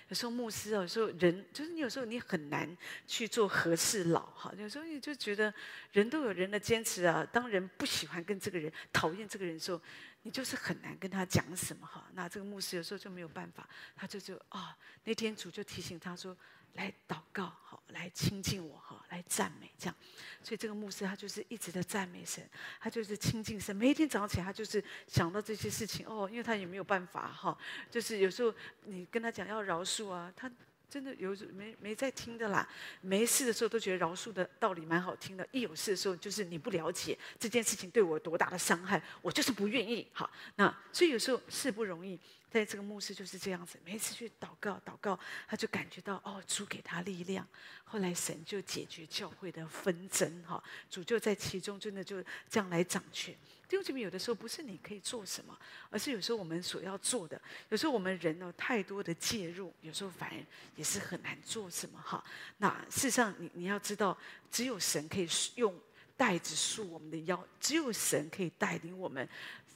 [0.08, 4.52] 有时候牧师，有时候人就是你有时候你很难去做和事佬，哈。
[4.58, 5.52] 有时候你就觉得
[5.92, 7.26] 人都有人的坚持啊。
[7.32, 9.80] 当人不喜欢跟这个人、讨厌这个人的时候，
[10.22, 12.06] 你就是很难跟他讲什么，哈。
[12.12, 16.36] 那这个牧师有时候就没有办法，他就就啊，那天主就提醒他说。
[16.74, 19.94] 来祷告，好，来亲近我，好，来赞美，这样。
[20.42, 22.48] 所以这个牧师他就是一直的赞美神，
[22.80, 23.74] 他就是亲近神。
[23.74, 27.56] 每一天早上起来，他就是想到这些事情哦，因为他也没有办法，哈，
[27.90, 28.54] 就是有时候
[28.84, 30.50] 你跟他讲要饶恕啊，他
[30.90, 32.68] 真的有没没在听的啦。
[33.00, 40.28] 没事的时候都觉得饶恕的道理蛮好听的，一有事的时候就是你不了解这件事情对我多大的伤害，我就是不愿意，好。
[40.56, 42.18] 那所以有时候是不容易。
[42.50, 47.46] 在这个牧师就是这样子，每次去祷告祷告，他就感觉到哦，主给他力量。
[47.84, 53.32] 后来神就解决教会的纷争，哈，主就在其中真的就这样来掌权。
[53.70, 55.56] 弟兄姐妹，有的时候不是你可以做什么，
[55.90, 57.40] 而是有时候我们所要做的。
[57.68, 60.36] 有时候我们人呢太多的介入，有时候反而
[60.74, 62.22] 也是很难做什么哈。
[62.58, 64.18] 那事实上，你你要知道，
[64.50, 65.72] 只有神可以用
[66.16, 69.28] 带子束我们的腰，只有神可以带领我们。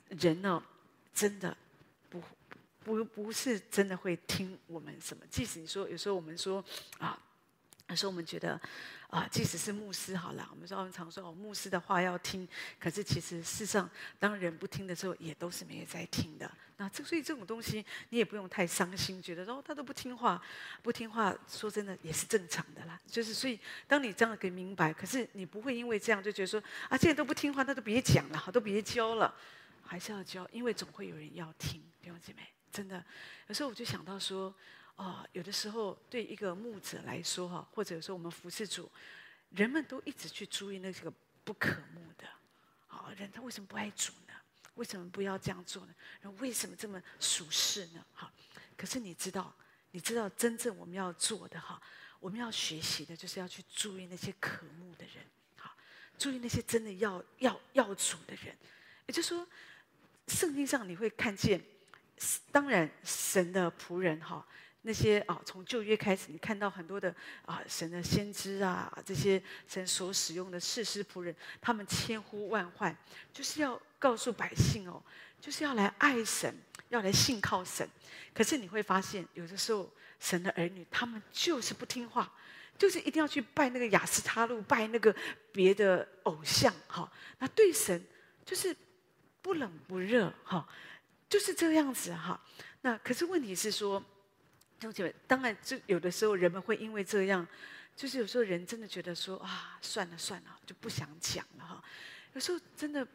[0.08, 0.60] 人呢，
[1.14, 1.56] 真的
[2.10, 2.20] 不。
[2.84, 6.62] 不不是真的会听我们什么，即使你说有时候我们说
[6.98, 7.18] 啊，
[7.88, 8.58] 有时候我们觉得
[9.08, 16.50] 啊，即使是牧师好了，我们说我们常说哦，牧师的话要听，可是其实世上，当人不听的时候，也都是没有在听的。
[16.76, 20.42] 那这所以这种东西，你也不用太伤心，觉得哦他都不听话，
[20.82, 22.98] 不听话，说真的也是正常的啦。
[23.06, 29.32] 就是所以，当你这样给明白，可是你不会因为这样就觉得说啊，既然都不听话，那都别讲了，都别教了，
[29.84, 32.40] 还是要教，因为总会有人要听，弟兄姐妹。
[32.72, 33.04] 真的，
[33.46, 34.52] 有时候我就想到说，
[34.96, 38.90] 哦，有的时候对一个牧者来说哈，或者说我们服侍主，
[39.50, 42.28] 人们都一直去注意那个不可慕的，
[42.86, 44.34] 啊，人他为什么不爱主呢？
[44.76, 45.94] 为什么不要这样做呢？
[46.20, 48.04] 人为什么这么属世呢？
[48.14, 48.32] 哈，
[48.76, 49.52] 可是你知道，
[49.90, 51.82] 你知道真正我们要做的哈，
[52.20, 55.24] 我们要学习的就是要去注意那些可慕的人，
[55.56, 55.74] 哈，
[56.16, 58.56] 注意那些真的要要要主的人，
[59.06, 59.48] 也就是说，
[60.28, 61.60] 圣经上你会看见。
[62.52, 64.46] 当然，神的仆人哈，
[64.86, 72.96] 那些啊，从旧约开始，你看到很多的啊，神的先知啊，这些神所使用的士师仆人，他们千呼万唤，
[73.32, 75.02] 就是要告诉百姓哦，
[75.40, 76.54] 就是要来爱神，
[76.90, 77.88] 要来信靠神。
[78.32, 82.32] 可是你会发现，有的时候神的儿女他们就是不听话，
[82.78, 85.14] 就是一定要去拜那个亚斯他录，拜那个
[85.50, 87.10] 别的偶像哈。
[87.38, 88.04] 那对神
[88.44, 88.76] 就是
[89.40, 90.68] 不冷不热哈。
[91.26, 92.40] 就是这样子哈，
[92.82, 94.00] 那可是问题是说，
[94.80, 97.46] 同学们，当然就有的时候人们会因为这样，
[97.96, 101.84] 就是有时候人真的觉得说啊，算了算了，就不想讲了哈。
[102.32, 103.06] 有时候真的，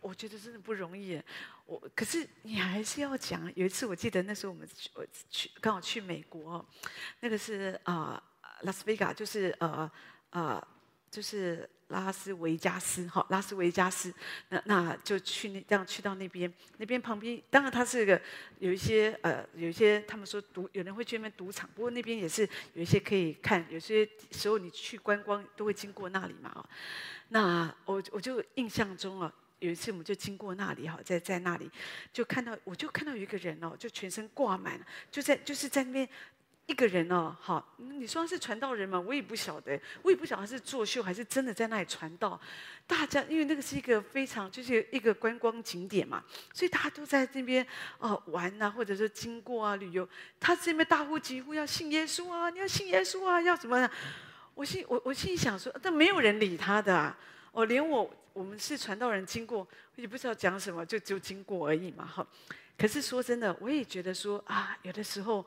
[0.00, 1.22] 我觉得真的不容易。
[1.66, 3.50] 我可是你还是要讲。
[3.54, 6.64] 有一次我记得那时候我们去，我去刚好去美国，
[7.20, 8.22] 那个是啊，
[8.62, 9.90] 拉斯维加，就是呃
[10.30, 10.68] 呃，
[11.10, 11.68] 就是。
[11.88, 14.12] 拉斯维加斯，哈，拉斯维加斯，
[14.50, 18.20] 那那就去那这样去到那边，那边旁边，当然它是一个
[18.58, 26.68] 有一些呃，有一些他们说赌，有人会去那边赌场，不过那边也是有一些可以看，有些时候你去观光都会经过那里嘛，啊，
[27.30, 31.70] 那我我就印象中啊，有一次我们就经过那里哈，在在那里
[32.12, 34.78] 就看到，我就看到有一个人哦，就全身挂满，
[35.10, 36.08] 就在就是在那边。
[36.68, 39.00] 一个人哦，好，你说他是传道人吗？
[39.00, 42.38] 我也不晓得，我也不晓得他是作秀还是真的在那里传道。
[42.86, 50.06] 大家因为那个是一个非常就是一个观光景点嘛，所以大家都在这边哦玩啊，或者是经过啊旅游。
[50.38, 53.90] 他这边大呼疾呼要信耶稣啊，你要信耶稣啊，要什么？
[54.54, 57.18] 我心我我心里想说，但没有人理他的啊。
[57.52, 62.04] 哦，连我我们是传道人经过，也不知道讲什么，就就经过而已嘛。
[62.04, 62.26] 哈，
[62.76, 65.46] 可是说真的，我也觉得说啊，有的时候。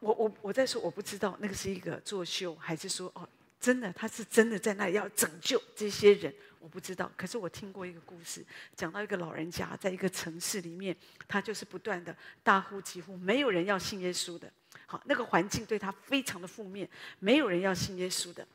[0.00, 3.28] 我我我在说，我不知道那个是一个作秀，还是说哦，
[3.60, 7.10] 真的他是真的在那里要拯救这些人，我不知道。
[7.16, 8.42] 可是我听过一个故事，
[8.74, 10.96] 讲到一个老人家在一个城市里面，
[11.28, 14.50] 他就是不断的大呼疾呼，没有人要信耶稣的。
[14.86, 18.46] 好，那个环境对他非常的负面，没有人要信耶稣的。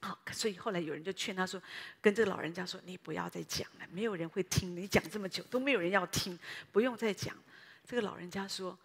[0.00, 1.62] 好，所以后来有人就劝他说，
[2.00, 6.36] 跟这个老人家说，你不要再讲了，没有人会听你讲这么久，都没有人要听，
[6.72, 7.36] 不用再讲。
[7.86, 8.76] 这个老人家说，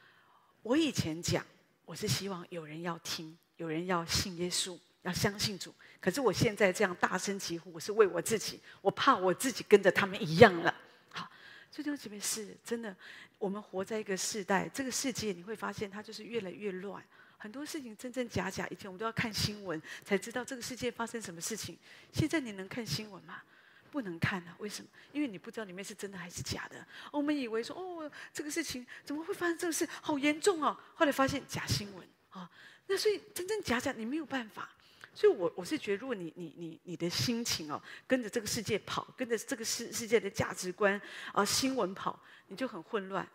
[0.62, 1.44] 我以前讲。
[1.90, 5.74] 我是希望有人要听，有人要信耶稣，要相信主。
[6.00, 10.72] 可是我现在这样大声疾呼，我是为我自己，我怕我自己跟着他们一样了。
[11.10, 11.28] 好，
[11.72, 12.96] 所以弟兄姐妹是真的，
[13.40, 17.04] 我们活在一个世代，这个世界你会发现它就是越来越乱。
[17.40, 21.76] 很多事情真真假假，以前我们都要看新闻才知道这个世界发生什么事情。
[22.14, 23.42] 现在你能看新闻吗？
[23.90, 24.56] 不能看啊！
[24.60, 24.90] 为什么？
[25.12, 26.86] 因为你不知道里面是真的还是假的。
[27.12, 29.88] 我们以为说哦，这个事情怎么会发生这个事？
[30.02, 30.78] 好严重哦！
[30.94, 32.50] 后来发现假新闻啊。
[32.88, 34.70] 那所以真真假假，你没有办法。
[35.14, 41.00] 所以我我是觉得，如果你你你你的心情哦，跟着这个世界跑，跟着这个世世界的价值观
[41.34, 43.28] 啊新闻跑，你就很混乱。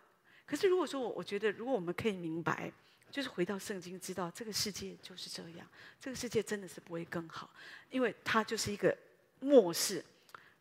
[0.45, 2.71] 可是如果说我我觉得，如果我们可以明白，
[3.11, 5.67] 就是回到圣经，知道这个世界就是这样，
[5.99, 7.49] 这个世界真的是不会更好，
[7.89, 8.97] 因为它就是一个
[9.39, 10.03] 末世。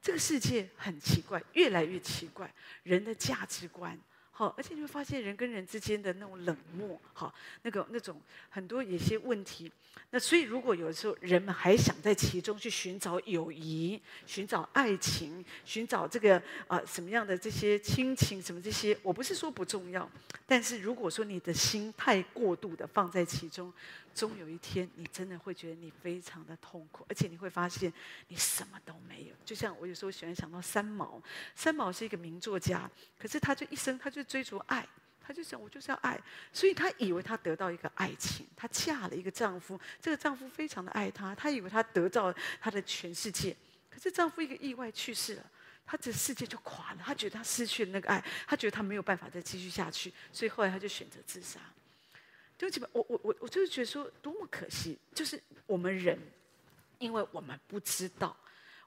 [0.04, 3.98] 这个世界很奇怪，越来越奇怪，人的价值观。
[4.36, 8.20] 好，而且你会发现人跟人之间的那种冷漠，好，那个那种
[8.50, 9.70] 很多有些问题。
[10.10, 20.10] 那所以，如果有的时候人们还想在其中去寻找友谊、寻找爱情、寻找这个啊、呃、什么样的这些亲情什么这些，我不是说不重要，
[20.46, 23.72] 但是如果说你的心太过度的放在其中。
[24.14, 27.92] 终有一天，你真的会觉得你非常的痛苦，而且你会发现
[28.28, 29.34] 你什么都没有。
[29.44, 31.20] 就像我有时候喜欢想到三毛，
[31.56, 34.86] 三毛是一个名作家，可是他就一生他就追逐爱，
[35.20, 36.20] 他就想我就是要爱，
[36.52, 43.56] 所以他以为他得到一个爱情，他嫁了一个丈夫，这个丈夫非常的爱他，他以为他得到他的全世界，
[43.90, 45.50] 可是丈夫一个意外去世了，
[45.86, 51.60] 他的世界就垮了，他觉得他失去了那个爱，他觉得他没有办法再继续下去，所以后来他就选择自杀。
[52.56, 56.16] 就基本，我我我我就是觉得说多么可惜，就是我们人，
[56.98, 58.34] 因为我们不知道，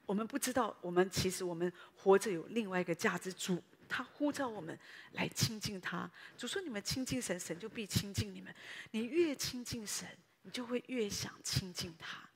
[0.06, 3.30] 我们不知道，我们其实我们活着有另外一个价值。
[3.30, 4.78] 主，他呼召我们
[5.12, 6.10] 来亲近他。
[6.36, 8.54] 主说你们亲近神，神就必亲近你们。
[8.90, 10.06] 你越亲近神，
[10.42, 12.27] 你就会越想亲近他。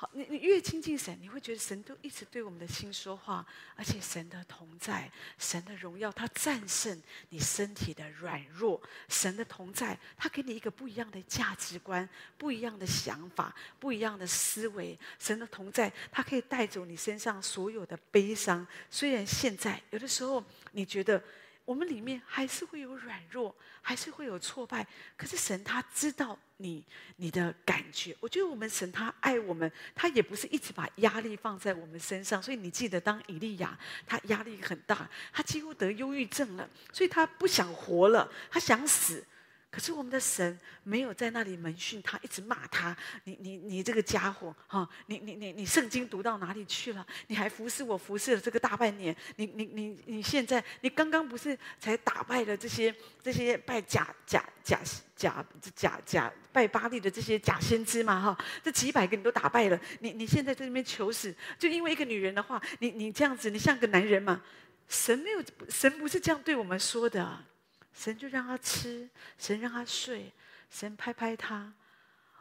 [0.00, 8.80] 好，你你越亲近神，你会觉得神都一直对我们的心说话，而且神的同在、神的荣耀，他战胜你身体的软弱。
[9.10, 12.08] 神的同在，他给你一个不一样的价值观、
[12.38, 14.98] 不一样的想法、不一样的思维。
[15.18, 18.66] 神的同在，他可以带走你身上所有的悲伤。
[18.88, 21.22] 虽然现在有的时候你觉得。
[21.70, 24.84] 我们里面还是会有软弱，还是会有挫败。
[25.16, 28.16] 可是神他知道你你的感觉。
[28.18, 32.42] 我觉得我们神他爱我们，他也不是一直把压力放在我们身上。
[32.42, 39.24] 所以你记得，当以利亚他压力很大，他几乎得忧郁症了，所以他不想活了，他想死。
[39.70, 42.96] 可是我们的神没有在那里门训他，一直骂他。
[43.22, 44.88] 你你你这个家伙哈！
[45.06, 47.06] 你你你你圣经读到哪里去了？
[47.28, 49.14] 你还服侍我服侍了这个大半年。
[49.36, 54.80] 你你你你现在你刚刚不是才打败了这些这些拜假假假
[55.14, 58.20] 假假假拜巴力的这些假先知吗？
[58.20, 58.44] 哈！
[58.64, 59.80] 这几百个你都打败了。
[60.00, 64.42] 你你现在在那边求死，就因为一个女人的话，你你这样子，你像个男人吗？
[64.88, 67.44] 神没有，神不是这样对我们说的。
[67.92, 70.32] 神就让他吃，神让他睡，
[70.70, 71.72] 神拍拍他。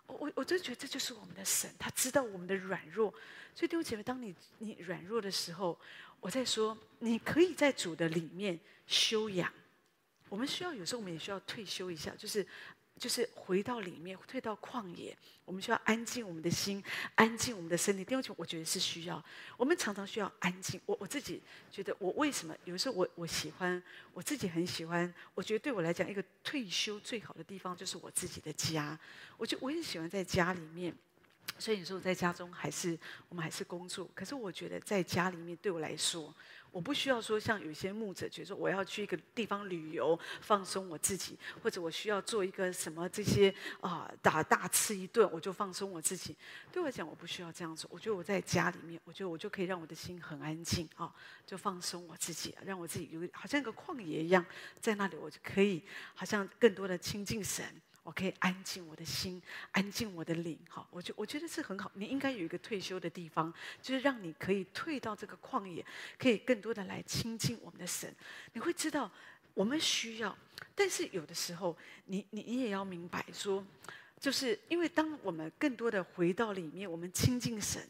[0.08, 3.12] 我我我真觉得这就是我们的神，他知道我们的软弱。
[3.56, 5.80] 所以弟兄姐妹，当你你软弱的时候，
[6.20, 9.52] 我在说，你可以在主的里面修养。
[10.30, 12.46] 我们需要有时候我们也需要退休一下，就是。
[13.00, 16.84] 就是回到里面，退到旷野，我们需要安静我们的心，
[17.16, 18.04] 安静我们的身体。
[18.04, 19.24] 第二，我觉得是需要。
[19.56, 20.80] 我们常常需要安静。
[20.86, 23.82] 我我自己觉得，我为什么有时候我我喜欢，
[24.14, 25.12] 我自己很喜欢。
[25.34, 29.00] 我觉得对我来讲，一个退休最好的地方就是我自己的家。
[29.38, 30.94] 我就我也喜欢在家里面。
[31.58, 34.08] 所以有时候在家中还是我们还是工作。
[34.14, 36.34] 可是我觉得在家里面对我来说。
[36.72, 46.36] 我不需要说像有些牧者觉得说我要去一个地方旅游放松我自己，或者我需要做一个什么这些啊打大吃一顿我就放松我自己。
[46.72, 51.14] 对我来讲我不需要这样做，我觉得我在家里面，我觉得我就可以让我的心很安静啊，
[51.46, 54.46] 就放松我自己，让我自己有好像一个旷野一样，
[54.80, 57.66] 在那里我就可以好像更多的亲近神。
[58.10, 59.40] 我可以安静我的心，
[59.72, 61.92] 安静我的灵，好，我觉我觉得是很好。
[61.94, 65.86] 你应该有一个退休的地方，就是让你可以退到这个旷野，
[66.18, 68.12] 可以更多的来亲近我们的神。
[68.54, 69.12] 你会知道
[69.54, 70.36] 我们需要，
[70.74, 73.64] 但是有的时候，你你你也要明白说，
[74.20, 77.88] 就是因为当我们更多的回到里面，我们亲近神，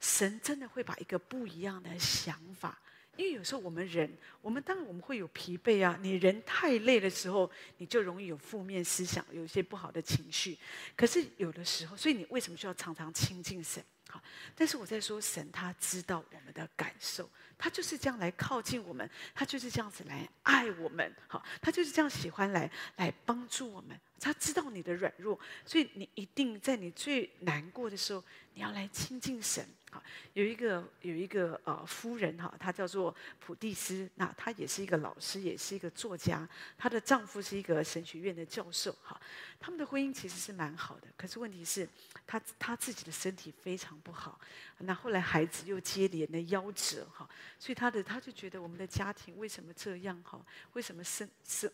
[0.00, 2.76] 神真的会把一个不一样的想法。
[3.16, 5.98] 因为有时候我们人，我们当然我们会有疲惫啊。
[6.00, 10.58] 你人太累的时候，你就容易有负面思想，有一些不好的情绪。
[10.96, 13.84] 可是有的时候，所以你为什么需要常常亲近神？
[14.08, 14.22] 好，
[14.54, 17.28] 但是我在说，神他知道我们的感受，
[17.58, 23.98] 他就是这样来靠近我们，他就是这样子来爱我们，好，他就是这样喜欢来来帮助我们。
[24.20, 28.22] 他知道你的软弱，所以你一定在你最难过的时候，
[28.54, 29.66] 你要来亲近神。
[29.90, 36.48] 好，有一个有一个呃夫人哈，她叫做普蒂斯，那她也是一个老师，也是一个作家。
[36.78, 38.96] 她的丈夫是一个神学院的教授。
[39.02, 39.20] 哈，
[39.58, 41.86] 他们的婚姻其实是蛮好的，可是问题是，
[42.24, 44.40] 她她自己的身体非常不好。
[44.78, 47.28] 那后来孩子又接连的夭折哈，
[47.58, 50.40] 所以她的她就觉得我们的家庭为什么这样哈？
[50.72, 51.72] 为什么神神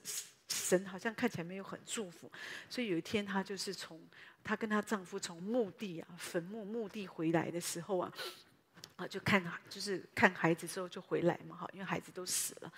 [0.49, 2.31] 神好像看起来没有很祝福？
[2.69, 4.01] 所以有一天她就是从。
[4.45, 8.11] 她跟她丈夫从墓地啊，坟墓墓地回来的时候啊，
[8.97, 12.73] 啊，就看就是看孩子之后就回来嘛，哈，因为孩子都死了，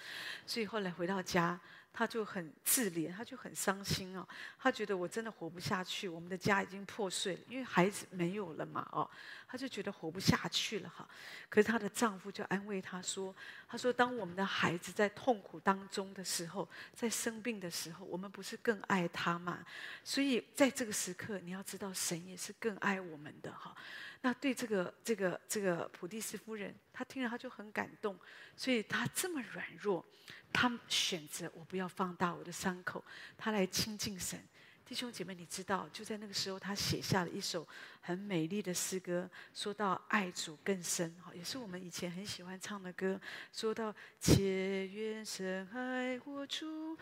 [0.47, 1.61] 所以后来回到家。
[1.93, 4.27] 他就很自怜，他就很伤心哦。
[4.59, 9.09] 他觉得我真的活不下去，我们的家已经破碎了，因为孩子没有了嘛哦。
[9.47, 11.09] 他就觉得活不下去了哈。
[11.49, 13.35] 可是她的丈夫就安慰她说
[13.67, 19.67] ：“他说，当我们的孩子在痛苦当中的时候，在生病的时候，我们不是更爱他吗？
[20.05, 23.75] 所以在这个时刻，你要知道，神也是更爱我们的哈。
[24.23, 28.19] 那对这个这个这个普蒂斯夫人，她听了她就很感动，
[28.57, 30.05] 所以她这么软弱。”
[30.53, 33.05] 她选择我不要放大我的伤口，
[33.39, 34.39] 她来亲近神。
[34.85, 37.65] 弟兄姐妹，你知道，就在那个时候，他写下了一首
[38.01, 43.21] 很美丽的诗歌，说到爱主更深，哈，也是我们以前很喜欢唱的歌。
[43.53, 46.99] 说到且愿深爱我主，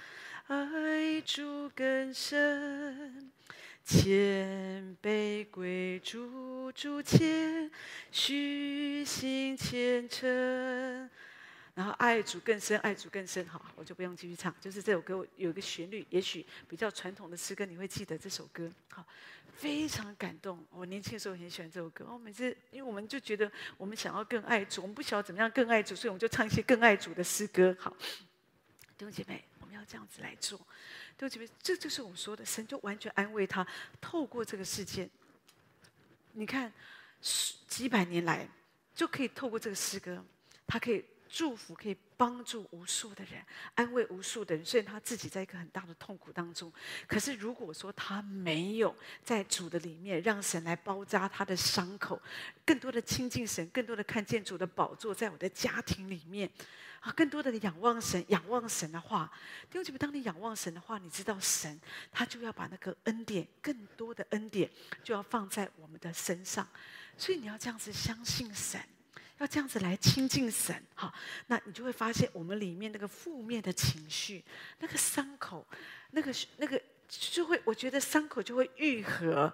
[0.49, 3.33] 爱主更深，
[3.89, 7.71] 谦卑归主，主前，
[8.13, 11.09] 虚心虔诚。
[11.75, 14.55] 然后爱主更深，爱主更深，好，我就不用继续唱。
[14.61, 19.03] 就是这首歌有一个旋律，也许比较传统的诗歌，你会记得这首歌，好，
[19.55, 20.63] 非常感动。
[20.69, 27.75] 我年轻的时候很喜欢这首歌，我每次因为我们就觉得我们想要更爱主，我们不晓得怎么样更爱主，所以我们就唱一些更爱主的诗歌。
[27.81, 27.97] 好，
[28.99, 30.61] 弟兄姐妹，我们要这样子来做。
[31.19, 33.67] 就这边，这就是我们说的，神就完全安慰他，
[34.01, 35.11] 透过这个事件，
[36.33, 36.73] 你看
[37.21, 38.49] 几百年来
[38.95, 40.25] 就可以透过这个诗歌，
[40.67, 41.05] 他可以。
[41.31, 43.41] 祝福可以帮助无数的人，
[43.77, 44.65] 安慰无数的人。
[44.65, 46.71] 虽然他自己在一个很大的痛苦当中，
[47.07, 52.21] 可是如果说他没有在主的里面，让神来包扎他的伤口，
[52.67, 56.51] 更多的亲近神，更多的看见主的宝座在我的家庭里面，
[56.99, 59.31] 啊，更多的仰望神，仰望神的话，
[59.71, 64.69] 弟兄姐妹，当你仰望神的话，你知道神他就要把那个恩典，更多的恩典
[65.05, 66.69] 就要放在我们的身上，
[67.17, 68.81] 所以你要这样子相信神。
[69.39, 71.13] 要这样子来亲近神，哈，
[71.47, 74.45] 那你就会发现我们里面那个负面的情绪，
[74.79, 75.67] 那个伤口，
[76.11, 79.53] 那个那个就会，我觉得伤口就会愈合，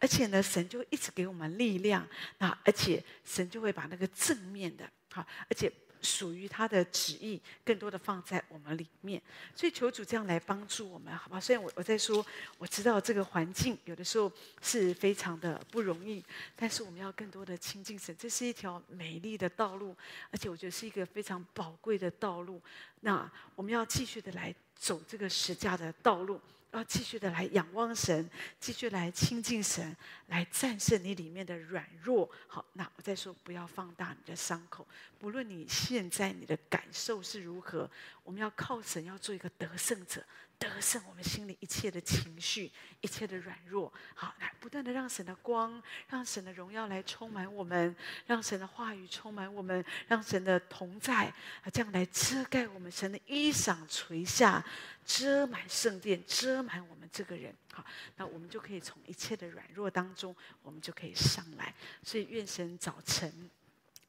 [0.00, 2.06] 而且呢，神就会一直给我们力量，
[2.38, 5.72] 那而且神就会把那个正面的，哈，而且。
[6.06, 9.20] 属于他的旨意，更多的放在我们里面，
[9.56, 11.40] 所以求主这样来帮助我们，好吧？
[11.40, 12.24] 虽然我我在说，
[12.58, 14.30] 我知道这个环境有的时候
[14.62, 19.96] 是非常的不容易，但是我们要更多的亲近神，这是一条美丽的道路，
[20.30, 22.62] 而且我觉得是一个非常宝贵的道路。
[23.00, 26.40] 那我们要继续的来走这个十架的道路。
[26.78, 28.28] 要继续的来仰望神，
[28.60, 29.96] 继续来亲近神，
[30.26, 32.28] 来战胜你里面的软弱。
[32.46, 34.86] 好，那我再说，不要放大你的伤口。
[35.18, 37.90] 不论你现在你的感受是如何，
[38.26, 40.22] 我们要靠神，要做一个得胜者。
[40.58, 42.72] 得胜我们心里一切的情绪，
[43.02, 51.26] 一切的软弱，好，来不断的让神的光，让神的荣耀来充满我们，让神的话语充满我们，让神的同在
[51.62, 54.64] 啊，这样来遮盖我们，神的衣裳垂下，
[55.04, 57.84] 遮满圣殿，遮满我们这个人，好，
[58.16, 61.74] 那我们就可以从一切的软弱当中，我们就可以上来。
[62.02, 63.50] 所以愿神早晨。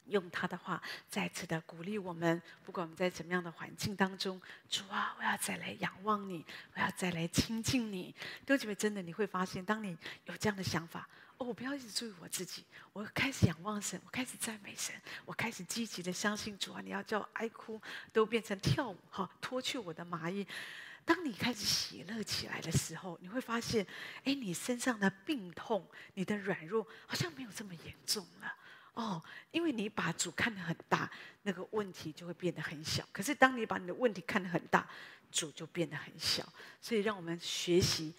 [0.09, 8.15] 用他的话再次的鼓励我们，不管我们在怎么样的环境当中，主啊，我要再来仰望你，我要再来亲近你。
[8.45, 14.95] 弟兄姐妹，真的你会发现，当你有这样的想法，哦，我不要一直注意我自己，我开始仰望神，我开始赞美神，
[15.25, 17.81] 我开始积极的相信主啊，你要叫我哀哭
[18.11, 20.45] 都变成跳舞，哈，脱去我的麻衣。
[21.05, 23.87] 当你开始喜乐起来的时候，你会发现，
[24.25, 28.53] 哎，你身上的病痛，你的软弱，好像没有这么严重了。
[28.97, 29.21] 哦，
[29.51, 31.07] 因为你把主看得很大，
[31.43, 33.07] 那个问题就会变得很小。
[33.13, 34.89] 可是当你把你的问题看得很大，
[35.31, 36.43] 主就变得很小。
[36.81, 38.11] 所以让我们学习，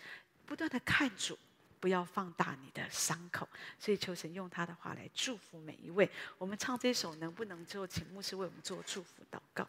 [0.46, 1.36] 不断的看主，
[1.80, 3.48] 不要放大你的伤口。
[3.76, 6.08] 所以求神用他的话来祝福每一位。
[6.38, 9.68] 我们唱这首能不能就请牧师为我们做祝福祷告？